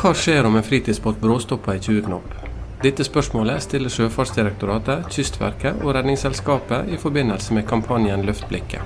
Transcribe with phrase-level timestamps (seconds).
[0.00, 2.28] Hva skjer om en fritidsbåt bråstopper i 20 knop?
[2.80, 8.80] Dette spørsmålet stiller Sjøfartsdirektoratet, Kystverket og Redningsselskapet i forbindelse med kampanjen Løft blikket.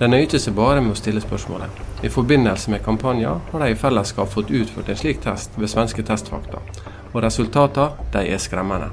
[0.00, 1.82] De nøyer ikke seg bare med å stille spørsmålet.
[2.08, 6.06] I forbindelse med kampanjen har de i fellesskap fått utført en slik test ved svenske
[6.08, 6.64] Testfakta,
[7.12, 8.88] og resultatene de er skremmende.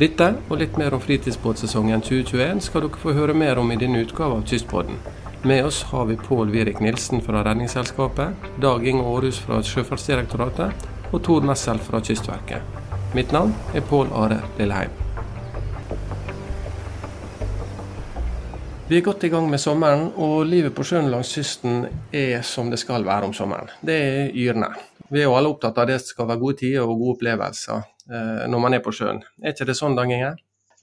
[0.00, 4.06] Dette og litt mer om fritidsbåtsesongen 2021 skal dere få høre mer om i denne
[4.08, 4.96] utgaven av Kystbåten.
[5.42, 8.28] Med oss har vi Pål Virik Nilsen fra Redningsselskapet,
[8.60, 12.80] Dag Inge Aarhus fra Sjøfartsdirektoratet og Tor Messel fra Kystverket.
[13.14, 14.90] Mitt navn er Pål Are Lilleheim.
[18.88, 22.72] Vi er godt i gang med sommeren, og livet på sjøen langs kysten er som
[22.72, 23.70] det skal være om sommeren.
[23.78, 24.72] Det er yrende.
[25.06, 27.78] Vi er jo alle opptatt av at det skal være gode tider og gode opplevelser
[27.78, 29.22] eh, når man er på sjøen.
[29.38, 30.34] Er ikke det sånn, Dag Inge?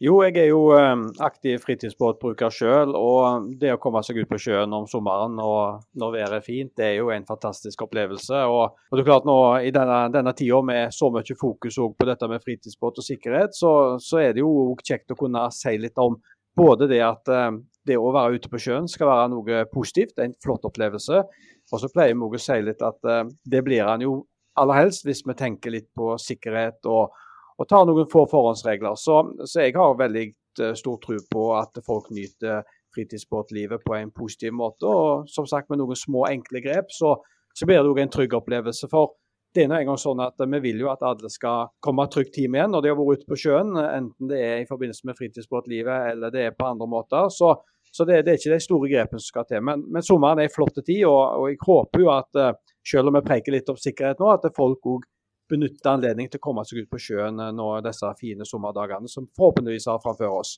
[0.04, 2.92] Jo, jeg er jo eh, aktiv fritidsbåtbruker sjøl.
[3.00, 6.74] Og det å komme seg ut på sjøen om sommeren og når været er fint,
[6.76, 8.42] det er jo en fantastisk opplevelse.
[8.52, 12.10] Og, og det er klart nå i denne, denne tida med så mye fokus på
[12.10, 13.72] dette med fritidsbåt og sikkerhet, så,
[14.04, 16.20] så er det jo kjekt å kunne si litt om
[16.60, 17.52] både det at eh,
[17.88, 21.24] det å være ute på sjøen skal være noe positivt, en flott opplevelse.
[21.72, 23.00] Og så pleier vi å si litt at
[23.48, 24.26] det blir han jo
[24.60, 27.14] aller helst hvis vi tenker litt på sikkerhet og
[27.58, 28.98] og tar noen få forhåndsregler.
[29.00, 30.26] Så, så jeg har veldig
[30.62, 34.88] eh, stor tro på at folk nyter fritidsbåtlivet på en positiv måte.
[34.88, 37.16] Og som sagt, med noen små, enkle grep, så,
[37.56, 38.90] så blir det òg en trygg opplevelse.
[38.92, 39.16] For
[39.56, 42.58] det er nå gang sånn at vi vil jo at alle skal komme trygt hjem
[42.58, 46.12] igjen når de har vært ute på sjøen, enten det er i forbindelse med fritidsbåtlivet
[46.12, 47.30] eller det er på andre måter.
[47.32, 47.54] Så,
[47.88, 49.64] så det, det, er ikke de store grepene som skal til.
[49.64, 53.12] Men, men sommeren er en flott tid, og, og, jeg håper jo at eh, selv
[53.12, 55.08] om vi preker litt om sikkerhet nå, at folk òg
[55.50, 59.28] benytte anledningen til å komme seg ut på sjøen eh, nå disse fine sommerdagene som
[59.38, 60.56] forhåpentligvis har framfor oss.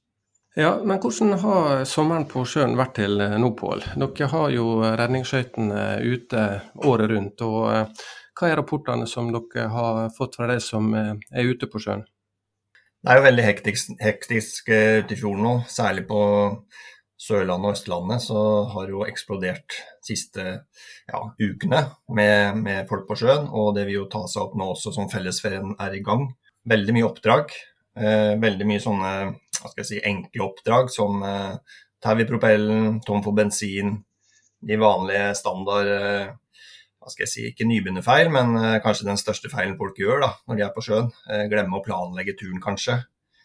[0.58, 3.84] Ja, men Hvordan har sommeren på sjøen vært til eh, nå, Pål?
[4.02, 6.46] Dere har jo redningsskøytene ute
[6.88, 7.45] året rundt.
[7.45, 8.06] og eh,
[8.38, 12.06] Hva er rapportene som dere har fått fra de som er ute på sjøen?
[12.98, 16.20] Det er jo veldig hektisk, hektisk ute i fjorden nå, særlig på
[17.17, 18.42] Sørlandet og Østlandet så
[18.73, 21.82] har jo eksplodert de siste ja, ukene
[22.14, 23.50] med, med, folk på sjøen.
[23.50, 26.28] Og det vil jo ta seg opp nå også som fellesferien er i gang.
[26.70, 27.55] Veldig mye oppdrag.
[27.98, 29.14] Eh, veldig mye sånne
[29.58, 33.95] hva skal jeg si, enkle oppdrag som eh, tau i propellen, tom for bensin,
[34.61, 36.28] de vanlige standard eh,
[37.08, 40.34] hva skal jeg si, Ikke nybegynnerfeil, men eh, kanskje den største feilen folk gjør da,
[40.49, 41.08] når de er på sjøen.
[41.32, 42.99] Eh, glemme å planlegge turen, kanskje.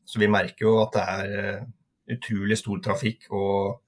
[0.05, 1.63] Så vi merker jo at det er eh,
[2.11, 3.83] utrolig stor trafikk og,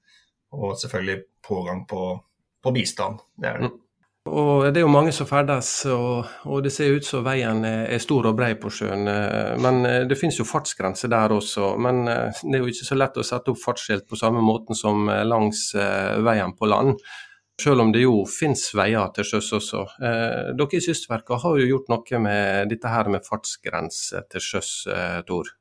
[0.54, 2.04] og selvfølgelig pågang på,
[2.62, 3.18] på, bistand.
[3.36, 3.70] Det er det.
[3.70, 3.80] Mm.
[4.24, 8.00] Og Det er jo mange som ferdes, og, og det ser ut som veien er
[8.00, 9.04] stor og brei på sjøen.
[9.60, 11.74] Men eh, det finnes jo fartsgrenser der også.
[11.76, 14.78] Men eh, det er jo ikke så lett å sette opp fartsskilt på samme måten
[14.78, 16.96] som eh, langs veien på land.
[17.60, 19.84] Selv om det jo finnes veier til sjøs også.
[20.00, 24.72] Dere i Kystverket har jo gjort noe med dette her med fartsgrense til sjøs,
[25.28, 25.52] Tor?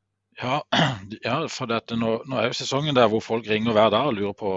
[0.44, 0.64] Ja,
[1.24, 4.18] ja for dette, nå, nå, er jo sesongen der hvor folk ringer hver dag og
[4.18, 4.56] lurer på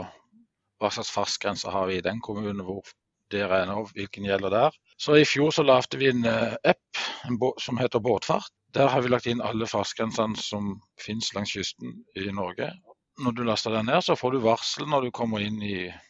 [0.83, 2.83] hva slags fartsgrense har vi i den kommunen hvor
[3.33, 4.75] dere er nå, hvilken gjelder der.
[5.03, 8.51] Så I fjor så lagde vi en uh, app en som heter Båtfart.
[8.75, 12.69] Der har vi lagt inn alle fartsgrensene som finnes langs kysten i Norge.
[13.23, 16.06] Når du laster den ned, så får du varsel når du kommer inn i Eh,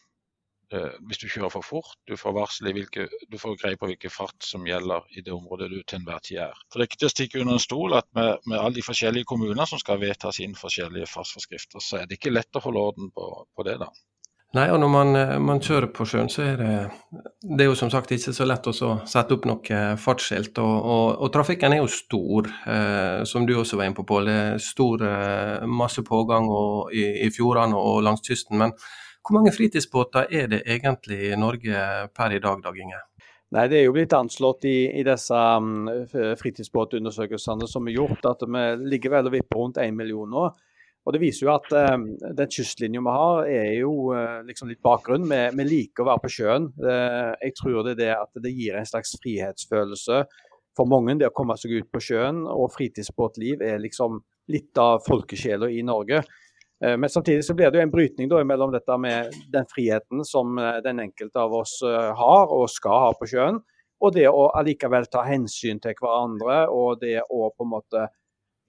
[0.69, 1.93] hvis du kjører for fort.
[2.09, 5.31] Du får varsel i hvilke, du får greie på hvilken fart som gjelder i det
[5.31, 6.59] området du til enhver tid er.
[6.67, 8.85] For Det er ikke til å stikke under en stol at med, med alle de
[8.85, 12.85] forskjellige kommuner som skal vedta sine forskjellige fartsforskrifter, så er det ikke lett å holde
[12.91, 13.79] orden på, på det.
[13.85, 13.91] da.
[14.55, 16.75] Nei, og når man, eh, man, kjører på sjøen, så er det,
[17.43, 18.73] det er jo som sagt ikke så lett å
[19.03, 20.55] sette opp noe fartsskilt.
[20.63, 24.31] Og, og, og, trafikken er jo stor, eh, som du også var inne på, Pål.
[24.31, 28.57] Det er stor, eh, masse pågang og, i, i fjordene og langs kysten.
[28.63, 28.73] men
[29.27, 31.79] hvor mange fritidsbåter er det egentlig i Norge
[32.15, 33.01] per i dag, Dag Inge?
[33.51, 35.89] Nei, Det er jo blitt anslått i, i disse um,
[36.39, 40.47] fritidsbåtundersøkelsene som er gjort, at vi ligger vel og vipper rundt én million nå.
[41.07, 44.83] Og Det viser jo at um, den kystlinja vi har, er jo uh, liksom litt
[44.83, 45.27] bakgrunn.
[45.27, 46.71] Vi, vi, liker å være på sjøen.
[46.79, 50.25] Uh, jeg tror det er det at det gir en slags frihetsfølelse
[50.77, 52.43] for mange, det å komme seg ut på sjøen.
[52.51, 54.19] Og fritidsbåtliv er liksom
[54.51, 56.23] litt av folkesjela i Norge.
[56.85, 60.25] Eh, men samtidig så blir det jo en brytning da, mellom dette med den friheten
[60.25, 63.59] som eh, den enkelte av oss eh, har og skal ha på sjøen,
[63.97, 68.05] og det å allikevel ta hensyn til hverandre og det å på en måte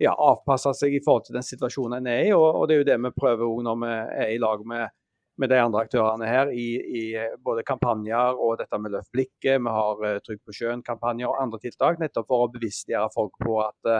[0.00, 2.32] ja, avpasse seg i forhold til den situasjonen en er i.
[2.32, 4.94] Og, det er jo det vi prøver når vi er i lag med,
[5.36, 7.02] med de andre aktørene her i, i,
[7.44, 9.58] både kampanjer og dette med Løft blikket.
[9.58, 13.90] Vi har Trygg på sjøen-kampanjer og andre tiltak, nettopp for å bevisstgjøre folk på at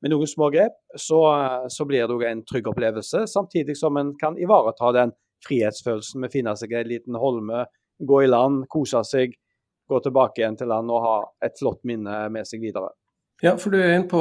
[0.00, 1.20] med noen små grep, så,
[1.68, 3.26] så blir det en trygg opplevelse.
[3.28, 5.12] Samtidig som en kan ivareta den
[5.46, 7.66] frihetsfølelsen med å finne seg en liten holme,
[8.00, 9.36] gå i land, kose seg,
[9.90, 11.14] gå tilbake igjen til land og ha
[11.44, 12.92] et flott minne med seg videre.
[13.40, 14.20] Ja, for du er inne på,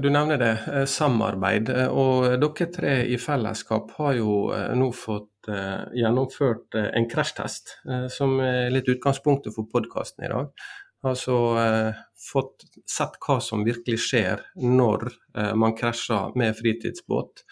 [0.00, 0.52] du nevner det,
[0.88, 1.68] samarbeid.
[1.92, 4.38] Og dere tre i fellesskap har jo
[4.80, 5.50] nå fått
[5.96, 7.74] gjennomført en krasjtest,
[8.12, 10.48] som er litt utgangspunktet for podkasten i dag.
[11.06, 17.44] Altså eh, fått sett hva som virkelig skjer når eh, man krasjer med fritidsbåt.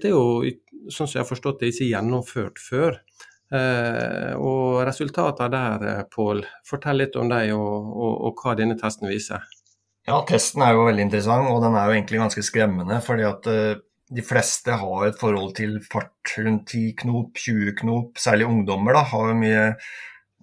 [0.00, 0.42] Det er jo,
[0.90, 2.98] sånn som jeg har forstått det, ikke gjennomført før.
[3.54, 8.76] Eh, og resultatene der, eh, Pål, fortell litt om deg og, og, og, hva denne
[8.80, 9.44] testen viser.
[10.04, 13.00] Ja, testen er jo veldig interessant, og den er jo egentlig ganske skremmende.
[13.04, 13.76] fordi at eh,
[14.14, 18.18] de fleste har et forhold til fart rundt 10 knop, 20 knop.
[18.20, 19.62] Særlig ungdommer da, har jo mye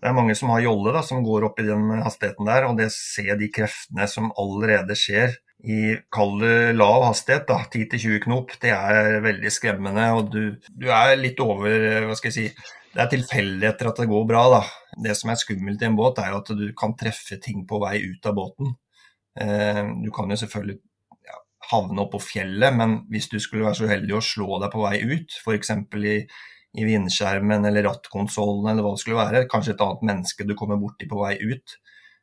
[0.01, 2.79] det er mange som har jolle da, som går opp i den hastigheten der, og
[2.79, 6.41] det ser de kreftene som allerede skjer i kall
[6.73, 10.07] lav hastighet, da, 10-20 knop, det er veldig skremmende.
[10.17, 10.41] Og du,
[10.73, 14.45] du, er litt over Hva skal jeg si Det er tilfeldigheter at det går bra,
[14.55, 14.61] da.
[15.05, 17.79] Det som er skummelt i en båt, er jo at du kan treffe ting på
[17.83, 18.73] vei ut av båten.
[19.39, 20.81] Eh, du kan jo selvfølgelig
[21.71, 24.97] havne oppå fjellet, men hvis du skulle være så uheldig å slå deg på vei
[25.13, 25.71] ut, f.eks.
[26.01, 26.17] i
[26.77, 29.47] i vindskjermen eller rattkonsollen eller hva det skulle være.
[29.51, 31.77] Kanskje et annet menneske du kommer borti på vei ut.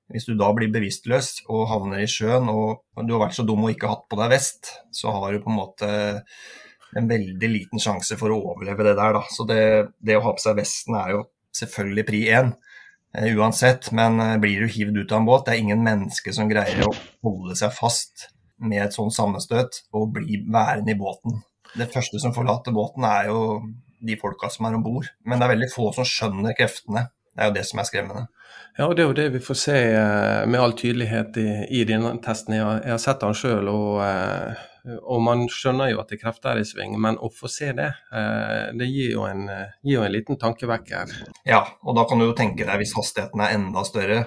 [0.09, 3.67] Hvis du da blir bevisstløs og havner i sjøen og du har vært så dum
[3.67, 5.91] og ikke hatt på deg vest, så har du på en måte
[6.97, 9.19] en veldig liten sjanse for å overleve det der.
[9.19, 9.25] Da.
[9.29, 9.61] Så det,
[10.01, 11.27] det å ha på seg vesten er jo
[11.59, 15.57] selvfølgelig pri én uh, uansett, men uh, blir du hivd ut av en båt, det
[15.57, 16.95] er ingen menneske som greier å
[17.27, 21.37] holde seg fast med et sånt sammenstøt og bli værende i båten.
[21.77, 23.43] Det første som forlater båten, er jo
[24.01, 25.09] de folka som er om bord.
[25.25, 27.09] Men det er veldig få som skjønner kreftene.
[27.35, 28.27] Det er jo det som er skremmende.
[28.79, 31.51] Ja, og Det er jo det vi får se eh, med all tydelighet i,
[31.81, 32.57] i denne testen.
[32.57, 34.61] Jeg har, jeg har sett den sjøl, og, eh,
[34.99, 36.95] og, man skjønner jo at det er krefter i sving.
[37.03, 39.47] Men å få se det, eh, det gir jo, en,
[39.83, 41.15] gir jo en liten tankevekker.
[41.47, 44.23] Ja, og da kan du jo tenke deg hvis hastigheten er enda større.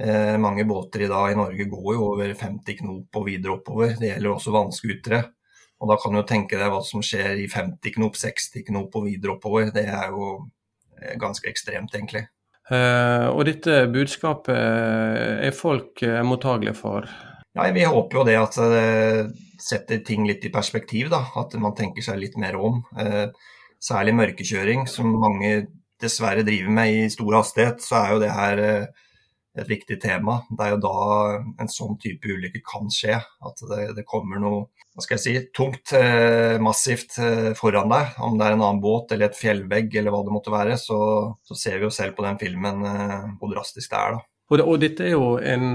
[0.00, 3.94] Eh, mange båter i dag i Norge går jo over 50 knop og videre oppover.
[4.00, 5.22] Det gjelder også vannskutere.
[5.84, 9.04] Og da kan du tenke deg hva som skjer i 50 knop, 60 knop og
[9.04, 9.68] videre oppover.
[9.74, 10.30] Det er jo
[10.96, 12.24] eh, ganske ekstremt, egentlig.
[12.64, 17.04] Uh, og dette budskapet er folk uh, mottagelige for?
[17.52, 18.86] Ja, Vi håper jo det at det
[19.60, 21.12] setter ting litt i perspektiv.
[21.12, 22.80] da, At man tenker seg litt mer om.
[22.96, 23.28] Uh,
[23.76, 25.66] særlig mørkekjøring, som mange
[26.00, 27.84] dessverre driver med i stor hastighet.
[27.84, 30.40] Så er jo det her et viktig tema.
[30.48, 30.96] Det er jo da
[31.60, 33.20] en sånn type ulykke kan skje.
[33.20, 38.14] At det, det kommer noe hva skal jeg si, tungt, eh, massivt eh, foran deg.
[38.22, 40.98] Om det er en annen båt eller et fjellvegg eller hva det måtte være, så,
[41.42, 44.14] så ser vi jo selv på den filmen eh, hvor drastisk det er.
[44.14, 44.26] da.
[44.52, 45.70] Og, det, og dette er jo en,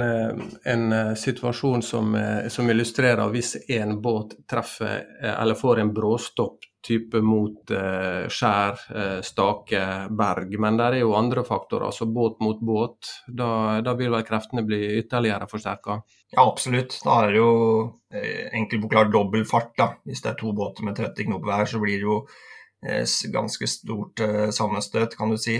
[0.72, 0.84] en
[1.18, 2.14] situasjon som,
[2.54, 9.18] som, illustrerer hvis en båt treffer eller får en bråstopp type mot eh, skjær, eh,
[9.26, 9.82] stake,
[10.16, 10.54] berg.
[10.62, 13.10] Men det er jo andre faktorer, altså båt mot båt.
[13.28, 13.50] Da,
[13.86, 16.00] da vil vel kreftene bli ytterligere forsterka?
[16.32, 17.00] Ja, absolutt.
[17.04, 17.52] Da er det jo
[18.14, 19.74] eh, enkelt forklart dobbel fart.
[19.78, 19.92] da.
[20.08, 22.22] Hvis det er to båter med 30 knop hver, så blir det jo
[22.86, 23.04] eh,
[23.34, 25.60] ganske stort eh, sammenstøt, kan du si.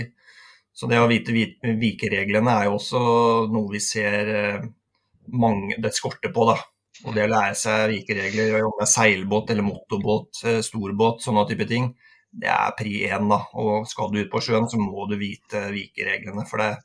[0.72, 3.00] Så det å vite vikereglene er jo også
[3.52, 4.68] noe vi ser eh,
[5.30, 6.48] mange, det skorter på.
[6.52, 6.56] da.
[7.06, 11.46] Og det å lære seg vikeregler, å jobbe med seilbåt eller motorbåt, eh, storbåt, sånne
[11.48, 11.90] type ting,
[12.30, 13.28] det er pri én.
[13.28, 13.40] da.
[13.54, 16.46] Og skal du ut på sjøen, så må du vite vikereglene.
[16.48, 16.76] For det,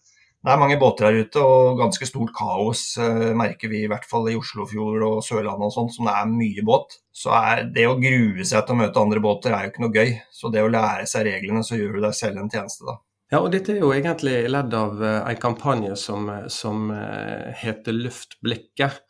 [0.45, 4.07] det er mange båter her ute, og ganske stort kaos eh, merker vi i hvert
[4.07, 6.99] fall i Oslofjord og Sørlandet og sånn, som det er mye båt.
[7.11, 9.95] Så er det å grue seg til å møte andre båter er jo ikke noe
[9.95, 10.15] gøy.
[10.31, 13.01] Så det å lære seg reglene, så gjør du deg selv en tjeneste, da.
[13.33, 16.91] Ja, og Dette er jo egentlig ledd av uh, en kampanje som, som
[17.57, 19.01] heter Luft blikket.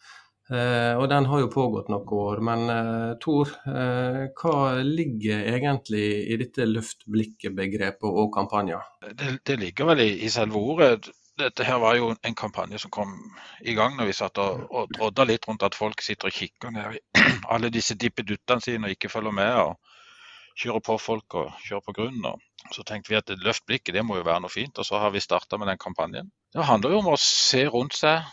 [0.45, 2.41] Uh, og den har jo pågått noen år.
[2.45, 8.83] Men uh, Tor, uh, hva ligger egentlig i dette luftblikket-begrepet og kampanjer?
[9.07, 11.09] Det, det, ligger vel i, i, selve ordet.
[11.41, 13.17] Dette her var jo en kampanje som kom
[13.65, 16.71] i gang når vi satt og, og drodda litt rundt at folk sitter og kikker
[16.71, 19.51] ned i alle disse dippeduttene sine og ikke følger med.
[19.65, 22.21] og Kjører på folk og kjører på grunn.
[22.29, 24.77] Og så tenkte vi at løft blikket, det må jo være noe fint.
[24.77, 26.29] Og så har vi starta med den kampanjen.
[26.53, 28.23] Det handler jo om å se rundt seg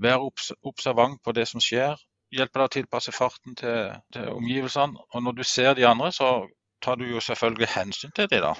[0.00, 1.98] Vær observant på det som skjer.
[2.32, 5.00] Hjelpe deg å tilpasse farten til, til, omgivelsene.
[5.14, 6.46] Og når du ser de andre, så
[6.80, 8.54] tar du jo selvfølgelig hensyn til de da.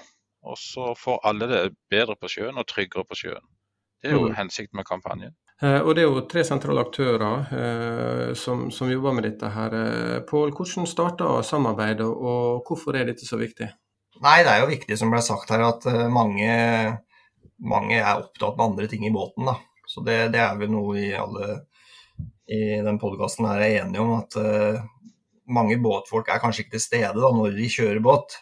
[0.45, 1.61] Og så får alle det
[1.93, 3.47] bedre på sjøen og tryggere på sjøen.
[4.01, 4.37] Det er jo mm.
[4.37, 5.37] hensikten med kampanjen.
[5.63, 9.53] Eh, og Det er jo tre sentrale aktører eh, som, som, jobber med dette.
[9.55, 9.77] her.
[9.77, 13.69] Eh, Pål, hvordan starta samarbeidet, og hvorfor er dette så viktig?
[14.21, 16.53] Nei, Det er jo viktig som ble sagt her, at eh, mange,
[17.61, 19.53] mange er opptatt med andre ting i båten.
[19.53, 19.59] da.
[19.91, 21.65] Så det, det er vel noe vi alle
[22.51, 24.79] i den podkasten er enige om, at uh,
[25.51, 28.39] mange båtfolk er kanskje ikke til stede da, når de kjører båt.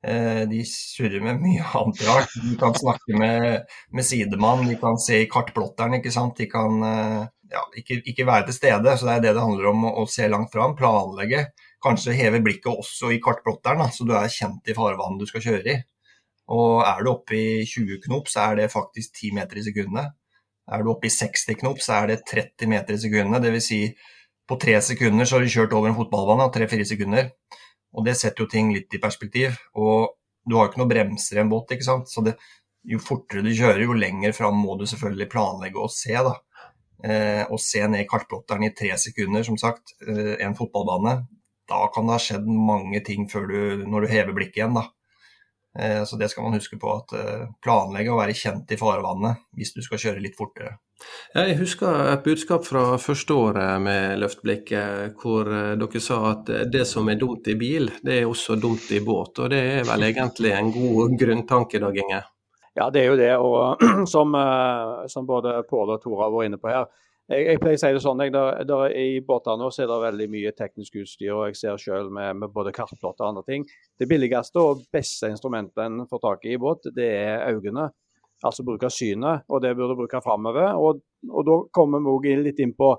[0.00, 2.32] Eh, de surrer med mye annet rart.
[2.40, 6.38] De kan snakke med, med sidemann, de kan se i kartplotteren, ikke sant.
[6.40, 8.96] De kan eh, ja, ikke, ikke, være til stede.
[8.96, 11.48] Så det er det det handler om, å, se langt fram, planlegge.
[11.84, 15.74] Kanskje heve blikket også i kartplotteren, så du er kjent i farvannet du skal kjøre
[15.74, 15.78] i.
[16.50, 20.16] Og er du oppe i 20 knop, så er det faktisk 10 meter i sekundet.
[20.70, 23.42] Er du oppe i 60 knop, så er det 30 meter i sekundet.
[23.42, 23.66] Dvs.
[23.66, 23.80] Si,
[24.50, 27.32] på tre sekunder så har du kjørt over en fotballbane, tre-fire sekunder.
[27.94, 29.58] Og det setter jo ting litt i perspektiv.
[29.78, 30.14] Og
[30.46, 32.10] du har jo ikke noen bremser i en båt, ikke sant.
[32.10, 32.36] Så det,
[32.88, 36.36] jo fortere du kjører, jo lenger fram må du selvfølgelig planlegge og se, da.
[37.00, 41.18] Eh, og se ned i kartplotteren i tre sekunder, som sagt, eh, en fotballbane.
[41.70, 44.88] Da kan det ha skjedd mange ting du, når du hever blikket igjen, da.
[45.78, 49.44] Eh, så det skal man huske på, at eh, planlegge å være kjent i farvannet
[49.56, 50.78] hvis du skal kjøre litt fortere.
[51.32, 56.84] Jeg husker et budskap fra første året med Løftblikket, hvor eh, dere sa at det
[56.90, 59.38] som er dumt i bil, det er også dumt i båt.
[59.38, 62.24] Og det er vel egentlig en god grunntanke, Dag Inge?
[62.74, 63.32] Ja, det er jo det.
[63.38, 64.34] Og som,
[65.10, 66.90] som både Pål og Tora var inne på her,
[67.30, 70.28] jeg, jeg, pleier å si det sånn, jeg, der, der, I båtene er det veldig
[70.32, 73.66] mye teknisk utstyr, og jeg ser selv med, med både kartplotter og andre ting.
[73.98, 77.90] Det billigste og beste instrumentet en får tak i i båt, det er øynene.
[78.46, 80.72] Altså bruk av synet, og det burde du bruke framover.
[80.80, 82.94] Og, og, da kommer vi også litt inn på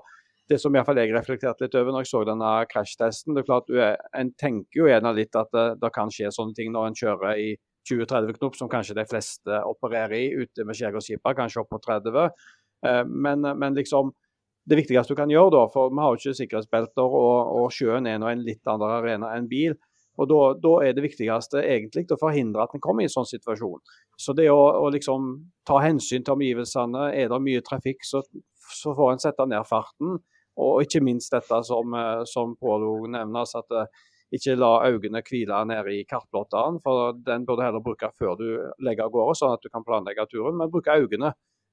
[0.50, 3.34] det som iallfall jeg reflekterte litt over når jeg så denne krasjtesten.
[3.34, 3.70] Det er klart,
[4.18, 7.42] En tenker jo gjerne litt at det, det, kan skje sånne ting når en kjører
[7.42, 7.52] i
[7.90, 12.30] 20-30 knop, som kanskje de fleste opererer i ute med skjærgårdsskipa, kanskje opp på 30.
[12.86, 14.12] Eh, men, men liksom
[14.70, 18.06] det viktigste du kan gjøre, da, for vi har jo ikke sikkerhetsbelter, og, og sjøen
[18.06, 19.74] er nå en litt annen arena enn bil.
[20.20, 23.80] og da, er det viktigste egentlig å forhindre at en kommer i en sånn situasjon.
[24.20, 25.32] Så det å, å liksom
[25.66, 28.22] ta hensyn til omgivelsene, er det mye trafikk, så,
[28.70, 30.20] så får en sette ned farten.
[30.60, 33.86] Og ikke minst dette som, eh, som Pål nevner, at uh,
[34.36, 36.76] ikke la øynene hvile nede i kartblotteren.
[36.84, 38.46] For den burde heller bruke før du
[38.84, 40.58] legger av gårde, sånn at du kan planlegge turen.
[40.60, 41.32] Men bruke øynene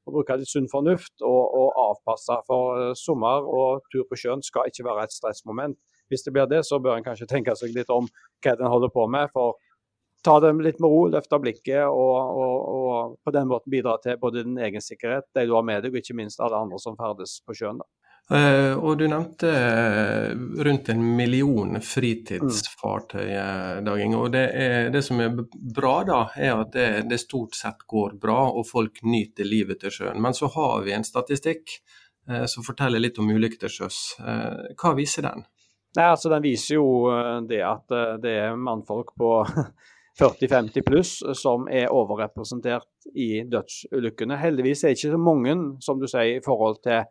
[0.09, 2.39] å bruke litt sunn fornuft og, og avpasse.
[2.49, 5.79] For uh, sommer og tur på sjøen skal ikke være et stressmoment.
[6.09, 8.09] Hvis det blir det, så bør en kanskje tenke seg litt om
[8.43, 9.29] hva en holder på med.
[9.33, 9.59] for
[10.25, 14.17] Ta det litt med ro, løfte blikket og, og, og, på den måten bidra til
[14.19, 16.97] både din egen sikkerhet, de du har med deg, og ikke minst alle andre som
[16.99, 17.79] ferdes på sjøen.
[17.79, 17.87] da.
[18.29, 23.31] Uh, og du nevnte uh, rundt en million fritidsfartøy,
[23.85, 24.13] Daging.
[24.19, 28.19] Og det, er, det, som er bra, da, er at det, det, stort sett går
[28.21, 30.21] bra, og folk nyter livet til sjøen.
[30.21, 31.79] Men så har vi en statistikk
[32.45, 33.99] som forteller litt om ulykker til sjøs.
[34.77, 35.47] hva viser den?
[35.97, 37.09] Nei, altså Den viser jo
[37.49, 39.31] det at det er mannfolk på
[40.19, 44.37] 40-50 pluss som er overrepresentert i dødsulykkene.
[44.37, 47.07] Heldigvis er det ikke så mange, som du sier, i forhold til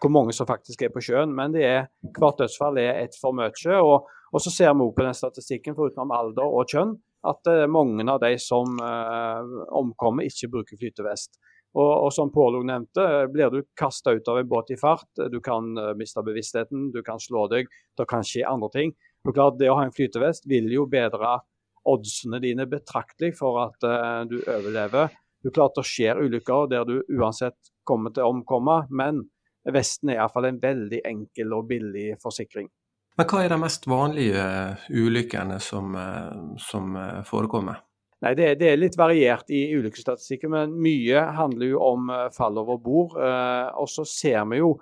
[0.00, 1.34] hvor mange som faktisk er på sjøen.
[1.36, 3.52] Men er, hvert dødsfall er et for mye.
[3.78, 6.96] Og, og, så ser vi også på den statistikken, foruten alder og kjønn,
[7.28, 9.44] at uh, mange av de som uh,
[9.76, 11.36] omkommer, ikke bruker flytevest.
[11.76, 15.38] Og, og som Pål nevnte, blir du kasta ut av en båt i fart, du
[15.44, 18.96] kan uh, miste bevisstheten, du kan slå deg, det kan skje andre ting.
[19.28, 21.42] Og klart, Det å ha en flytevest vil jo bedre
[21.90, 23.84] oddsene dine betraktelig for at
[24.28, 25.12] du overlever.
[25.44, 27.56] Du klart Det skjer ulykker der du uansett
[27.88, 29.22] kommer til å omkomme, men
[29.68, 32.70] Vesten er iallfall en veldig enkel og billig forsikring.
[33.18, 37.82] Men hva er de mest vanlige eh, ulykkene som, eh, som eh, forekommer?
[38.24, 42.76] Nei, det, det, er litt variert i ulykkesstatistikken, men mye handler jo om fall over
[42.76, 43.14] bord.
[43.16, 44.74] Og så ser vi jo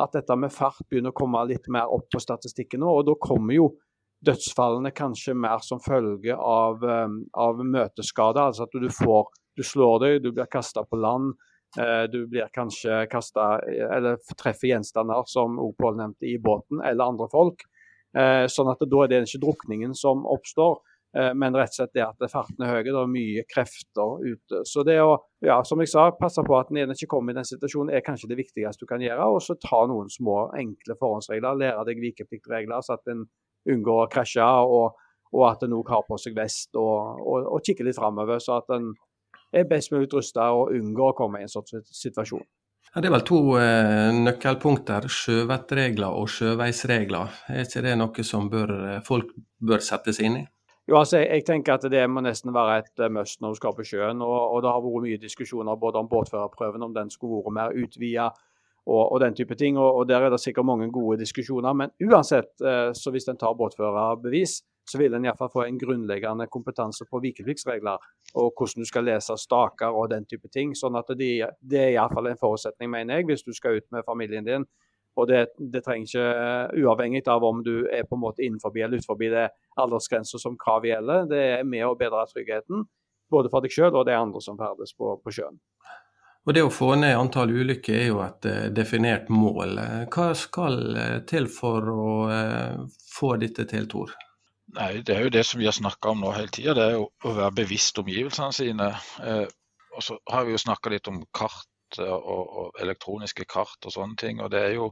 [0.00, 2.88] at dette med fart begynner å komme litt mer opp på statistikken nå.
[2.88, 3.66] Og da kommer jo
[4.24, 6.88] dødsfallene kanskje mer som følge av,
[7.36, 8.48] av møteskader.
[8.48, 11.36] Altså at du får Du slår deg, du blir kasta på land.
[11.78, 13.60] Eh, du blir kanskje kasta
[13.96, 17.64] eller treffer gjenstander, som Pål nevnte, i båten, eller andre folk.
[18.16, 20.78] Eh, sånn at da er det ikke drukningen som oppstår,
[21.18, 22.82] eh, men rett og slett det at farten er høy.
[22.86, 24.62] Det er mye krefter ute.
[24.64, 27.48] Så det å ja, som jeg sa, passe på at en ikke kommer i den
[27.48, 29.32] situasjonen, er kanskje det viktigste du kan gjøre.
[29.36, 31.60] Og så ta noen små, enkle forhåndsregler.
[31.60, 33.26] Lære deg vikepliktregler, så at en
[33.68, 34.46] unngår å krasje.
[34.46, 34.96] og
[35.34, 38.60] og at en òg har på seg vest og, og, og kikker litt framover, så
[38.60, 38.92] at en
[39.52, 42.44] er best mulig utruste og unngår å komme i en sånn situasjon.
[42.94, 47.34] Ja, det er vel to eh, nøkkelpunkter, sjøvettregler og sjøveisregler.
[47.52, 50.44] Er ikke det noe som bør, eh, folk bør sette seg inn i?
[50.86, 53.58] Jo, altså, jeg, jeg, tenker at Det må nesten være et uh, must når du
[53.58, 54.22] skal på sjøen.
[54.22, 57.74] og, og Det har vært mye diskusjoner både om båtførerprøven, om den skulle vært mer
[57.74, 58.30] utvida
[58.86, 59.78] og, og, den type ting.
[59.78, 61.74] Og, og, Der er det sikkert mange gode diskusjoner.
[61.74, 66.46] Men uansett, eh, så hvis en tar båtførerbevis, så vil en iallfall få en grunnleggende
[66.52, 68.02] kompetanse på vikepliktsregler
[68.38, 70.74] og hvordan du skal lese staker og den type ting.
[70.74, 74.04] sånn at de, Det er iallfall en forutsetning, mener jeg, hvis du skal ut med
[74.06, 74.66] familien din
[75.16, 78.98] Og det, det trenger ikke, uavhengig av om du er på en måte innenfor eller
[78.98, 79.48] utenfor det
[79.80, 82.84] aldersgrenser som krav gjelder, det er med å bedre tryggheten.
[83.30, 85.56] Både for deg selv og de andre som ferdes på, på sjøen.
[86.46, 89.80] Og Det å få ned antall ulykker er jo et uh, definert mål.
[90.12, 92.12] Hva skal til for å
[93.16, 94.12] få dette til, Tor?
[94.76, 96.74] Nei, Det er jo det som vi har snakka om nå hele tida.
[96.76, 98.90] Det er jo å være bevisst omgivelsene sine.
[99.24, 99.46] Eh,
[99.96, 104.18] og så har vi jo snakka litt om kart og, og, elektroniske kart og sånne
[104.20, 104.42] ting.
[104.42, 104.90] og det er jo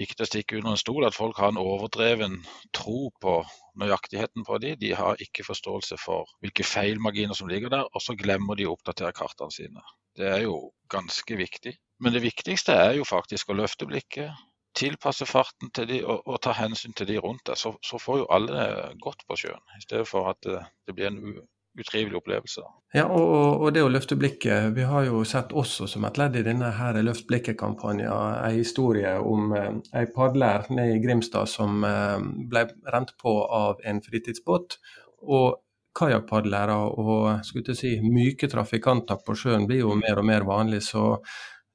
[0.00, 2.40] ikke til å stikke under en stol at folk har en overdreven
[2.74, 3.34] tro på
[3.78, 4.72] nøyaktigheten på de.
[4.80, 8.74] De har ikke forståelse for hvilke feilmarginer som ligger der, og så glemmer de å
[8.74, 9.84] oppdatere kartene sine.
[10.16, 11.76] Det er jo ganske viktig.
[12.02, 14.32] Men det viktigste er jo faktisk å løfte blikket,
[14.74, 18.22] tilpasse farten til de og, og ta hensyn til de rundt deg, så, så, får
[18.22, 18.68] jo alle
[19.02, 19.62] godt på sjøen.
[19.78, 21.36] I stedet for at det, det blir en
[21.78, 22.62] utrivelig opplevelse.
[22.94, 24.70] Ja, og, og, det å løfte blikket.
[24.76, 29.16] Vi har jo sett også som et ledd i denne her Løft blikket-kampanjen en historie
[29.18, 34.78] om eh, ei padler nede i Grimstad som eh, ble rent på av en fritidsbåt.
[35.24, 35.60] og
[35.94, 40.82] Kajakkpadlere og skulle si, myke trafikanter på sjøen blir jo mer og mer vanlig.
[40.82, 41.20] så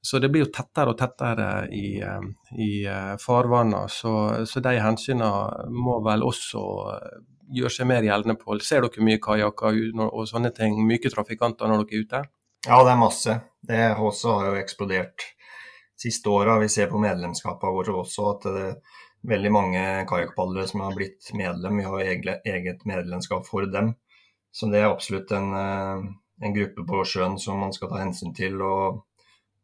[0.02, 3.92] så det blir jo tettere og tettere i, eh, i eh, farvannet.
[3.92, 4.12] Så,
[4.48, 6.62] så, de hensynene må vel også
[6.94, 7.18] eh,
[7.58, 8.56] gjøre seg mer gjeldende på.
[8.64, 12.22] Ser dere mye kajakker og sånne ting, myke trafikanter når dere er ute?
[12.64, 13.36] Ja, det er masse.
[13.68, 15.26] Det også har jo eksplodert
[16.00, 16.56] siste åra.
[16.62, 21.28] Vi ser på medlemskapene våre også at det er veldig mange kajakkpadlere som har blitt
[21.36, 21.76] medlem.
[21.76, 23.92] Vi har eget medlemskap for dem.
[24.52, 25.52] Så det er absolutt en,
[26.40, 28.56] en gruppe på sjøen som man skal ta hensyn til.
[28.64, 29.04] og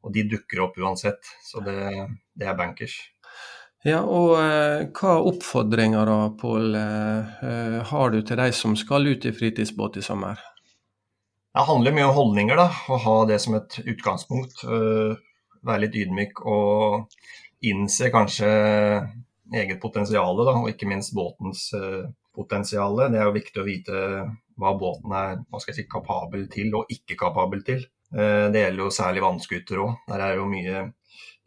[0.07, 1.35] og de dukker opp uansett.
[1.43, 1.77] Så det,
[2.39, 2.95] det er bankers.
[3.87, 9.07] Ja, og eh, Hva oppfordringer da, Pål, eh, eh, har du til de som skal
[9.07, 10.41] ut i fritidsbåt i sommer?
[11.57, 12.59] Det handler mye om holdninger.
[12.59, 14.65] da, Å ha det som et utgangspunkt.
[14.69, 15.17] Uh,
[15.65, 17.15] være litt ydmyk og
[17.65, 18.51] innse kanskje
[19.57, 22.05] eget potensial, og ikke minst båtens uh,
[22.37, 23.01] potensial.
[23.09, 24.03] Det er jo viktig å vite
[24.61, 27.87] hva båten er hva si, kapabel til og ikke kapabel til.
[28.15, 29.99] Eh, det gjelder jo særlig vannskuter òg.
[30.11, 30.87] Der er jo mye,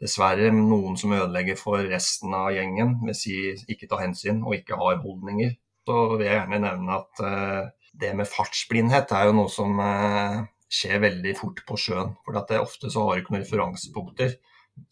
[0.00, 3.36] dessverre, noen som ødelegger for resten av gjengen ved si
[3.70, 5.56] ikke ta hensyn og ikke har holdninger.
[5.88, 7.62] Så vil jeg gjerne nevne at eh,
[8.00, 12.14] det med fartsblindhet er jo noe som eh, skjer veldig fort på sjøen.
[12.26, 14.36] For at det ofte så har du ikke noen referansepunkter,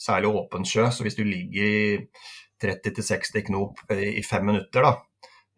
[0.00, 0.88] særlig åpen sjø.
[0.92, 1.98] Så hvis du ligger i
[2.58, 4.96] 30-60 knop i fem minutter da,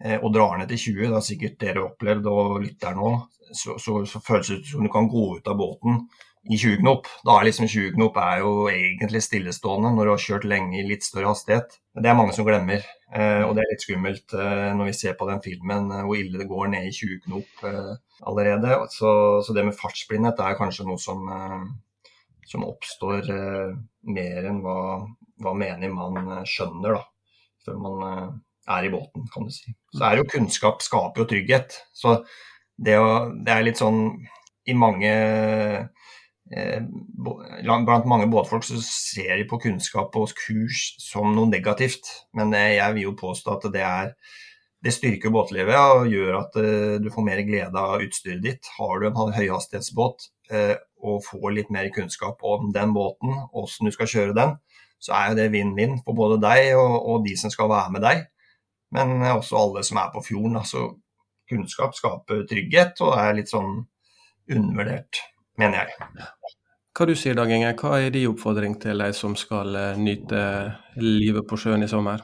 [0.00, 3.10] og drar ned til 20, det har sikkert dere opplevd og lytter nå,
[3.52, 6.04] så, så, så, føles det som du kan gå ut av båten
[6.48, 7.08] i 20 knop.
[7.26, 10.86] Da er liksom 20 knop er jo egentlig stillestående når du har kjørt lenge i
[10.88, 11.76] litt større hastighet.
[11.92, 15.18] Det er mange som glemmer, eh, og det er litt skummelt eh, når vi ser
[15.20, 17.92] på den filmen eh, hvor ille det går ned i 20 knop eh,
[18.30, 18.80] allerede.
[18.94, 19.12] Så,
[19.44, 22.12] så, det med fartsblindhet er kanskje noe som, eh,
[22.48, 23.74] som oppstår eh,
[24.16, 24.78] mer enn hva,
[25.44, 27.04] hva menig man skjønner da,
[27.66, 29.72] før man er i båten, kan du si.
[29.94, 31.80] Så er jo kunnskap skaper jo trygghet.
[31.96, 32.20] Så
[32.80, 34.04] det, å, det er litt sånn
[34.70, 36.80] I mange eh,
[37.20, 42.08] Blant mange båtfolk så ser de på kunnskap og kurs som noe negativt.
[42.36, 44.14] Men eh, jeg vil jo påstå at det er
[44.80, 48.68] det styrker båtlivet og gjør at uh, du får mer glede av utstyret ditt.
[48.78, 53.92] Har du en høyhastighetsbåt uh, og får litt mer kunnskap om den båten, hvordan du
[53.92, 54.54] skal kjøre den,
[55.00, 58.04] så er jo det vinn-vinn for både deg og, og, de som skal være med
[58.04, 58.24] deg.
[58.94, 60.59] Men også alle som er på fjorden.
[60.61, 60.88] Altså,
[61.50, 63.85] kunnskap skaper trygghet, og er litt sånn
[64.50, 65.22] undervurdert,
[65.59, 66.11] mener jeg.
[66.96, 70.40] Hva du sier Dag Inge, hva er din oppfordring til de som skal eh, nyte
[71.00, 72.22] livet på sjøen i sommer?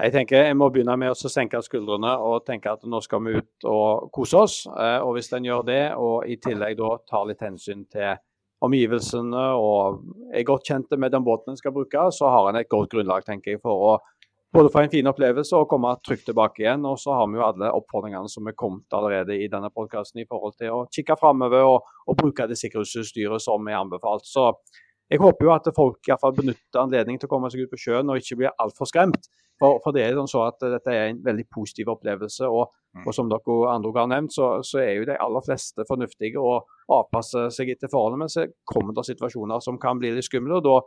[0.00, 3.36] Jeg tenker jeg må begynne med å senke skuldrene og tenke at nå skal vi
[3.36, 4.56] ut og kose oss.
[4.70, 8.18] Eh, og Hvis en gjør det, og i tillegg da tar litt hensyn til
[8.60, 10.02] omgivelsene og
[10.36, 13.24] er godt kjent med den båten en skal bruke, så har en et godt grunnlag
[13.24, 13.94] tenker jeg, for å
[14.52, 16.84] både få en fin opplevelse og komme trygt tilbake igjen.
[16.88, 20.28] Og så har vi jo alle oppfordringene som er kommet allerede i denne podkasten i
[20.28, 24.26] forhold til å kikke framover og, og, bruke det sikkerhetsutstyret som er anbefalt.
[24.26, 24.50] Så
[25.10, 27.72] jeg håper jo at folk i hvert fall benytter anledningen til å komme seg ut
[27.72, 29.30] på sjøen og ikke blir altfor skremt.
[29.60, 32.48] For, for, det er sånn så at dette er en veldig positiv opplevelse.
[32.48, 33.02] Og, mm.
[33.04, 36.70] og som dere andre har nevnt, så, så, er jo de aller fleste fornuftige og
[36.90, 38.24] avpasser seg etter forholdene.
[38.24, 40.58] Men så kommer det situasjoner som kan bli litt skumle.
[40.58, 40.78] og da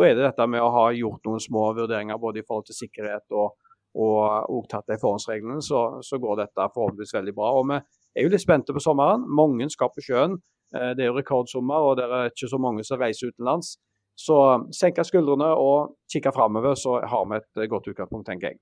[0.00, 2.78] da er det dette med å ha gjort noen små vurderinger både i forhold til
[2.78, 3.58] sikkerhet og,
[3.94, 7.52] og, og tatt de forhåndsreglene, så, så, går dette forhåpentligvis veldig bra.
[7.58, 9.26] Og Vi er jo litt spente på sommeren.
[9.28, 10.38] Mange skal på sjøen.
[10.74, 13.76] Eh, det er jo rekordsommer, og det er ikke så mange som reiser utenlands.
[14.20, 14.36] Så
[14.76, 18.60] senke skuldrene og kikke framover, så har vi et godt utgangspunkt, tenker jeg.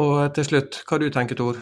[0.00, 1.58] Og til slutt, hva du tenker Tor?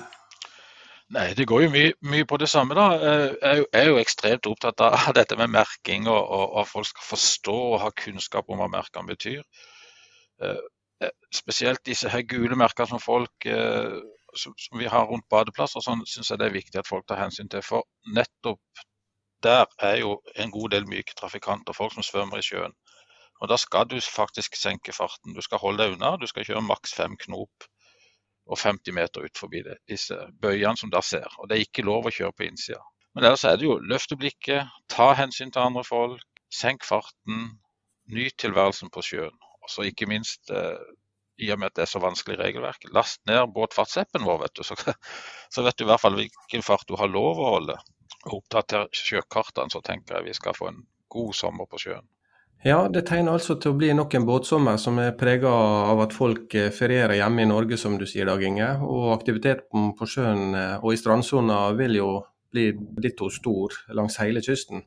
[1.12, 2.74] Nei, Det går jo mye, mye, på det samme.
[2.74, 2.84] da.
[2.96, 7.80] Jeg er, jo, ekstremt opptatt av dette med merking, og, og folk skal forstå og
[7.82, 9.42] ha kunnskap om hva merkene betyr.
[10.42, 10.62] Eh,
[11.04, 13.98] eh, spesielt disse her gule merkene som folk eh,
[14.34, 17.20] som, som, vi har rundt badeplasser, sånn syns jeg det er viktig at folk tar
[17.20, 17.64] hensyn til.
[17.66, 17.84] For
[18.16, 18.84] nettopp
[19.44, 22.72] der er jo en god del myke trafikanter, folk som svømmer i sjøen.
[23.42, 25.34] Og Da skal du faktisk senke farten.
[25.34, 26.14] Du skal holde deg unna.
[26.16, 27.66] Du skal kjøre maks fem knop
[28.46, 31.28] og 50 meter ut forbi det, disse bøyene som dere ser.
[31.38, 32.80] Og Det er ikke lov å kjøre på innsida.
[33.14, 37.44] Men ellers er det jo løfte blikket, ta hensyn til andre folk, senk farten,
[38.12, 39.36] nyt tilværelsen på sjøen.
[39.62, 40.78] Og så ikke minst, eh,
[41.38, 44.62] i og med at det er så vanskelig regelverk, last ned båtfartsappen vår, vet du.
[44.66, 44.76] Så,
[45.54, 47.78] så, vet du i hvert fall hvilken fart du har lov å holde.
[48.26, 52.08] Og oppdater sjøkartene, så tenker jeg vi skal få en god sommer på sjøen.
[52.62, 56.12] Ja, det tegner altså til å bli nok en båtsommer som er prega av at
[56.14, 58.68] folk eh, ferierer hjemme i Norge, som du sier, Dag Inge.
[58.86, 62.12] Og aktiviteten på sjøen eh, og i strandsona vil jo
[62.54, 62.68] bli
[63.02, 64.84] litt stor langs hele kysten.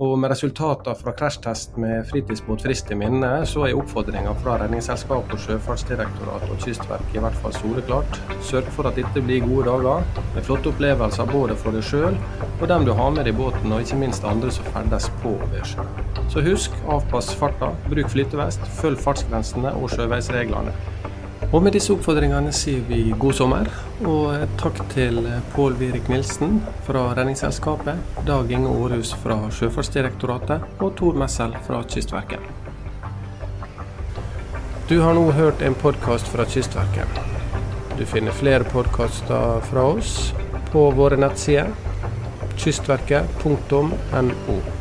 [0.00, 5.42] Og med resultatene fra krasjtest med fritidsbåt friskt i minne, så er oppfordringa fra Redningsselskapet,
[5.44, 8.16] Sjøfartsdirektoratet og Kystverket i hvert fall soleklart.
[8.48, 12.16] Sørg for at dette blir gode dager, med flotte opplevelser både for deg sjøl
[12.48, 15.68] og dem du har med i båten, og ikke minst andre som ferdes på ved
[15.68, 15.84] sjø.
[16.32, 20.72] Så husk, avpass farta, bruk flytevest, følg fartsgrensene og sjøveisreglene.
[21.50, 23.66] Og med disse oppfordringene sier vi god sommer,
[24.06, 25.16] og takk til
[25.50, 32.38] Pål Virik Nilsen fra Redningsselskapet, Dag Inge Aarhus fra Sjøfartsdirektoratet og Tor Messel fra Kystverket.
[34.86, 37.18] Du har nå hørt en podkast fra Kystverket.
[37.98, 40.30] Du finner flere podkaster fra oss
[40.70, 41.74] på våre nettsider
[42.60, 44.79] kystverket.no.